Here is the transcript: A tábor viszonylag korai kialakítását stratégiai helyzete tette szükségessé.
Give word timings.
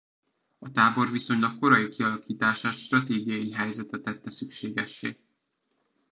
A 0.59 0.71
tábor 0.71 1.11
viszonylag 1.11 1.59
korai 1.59 1.89
kialakítását 1.89 2.73
stratégiai 2.73 3.51
helyzete 3.51 3.99
tette 4.01 4.29
szükségessé. 4.29 5.17